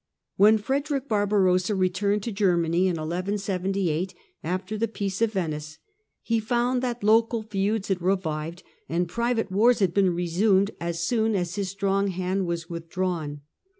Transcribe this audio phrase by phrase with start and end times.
[0.35, 5.77] When Frederick Barbarossa returned to Germany in 1178, after the Peace of Venice,
[6.23, 11.35] he found that local feuds had revived and private wars had been resumed as soon
[11.35, 13.41] as his strong hand was withdrawn.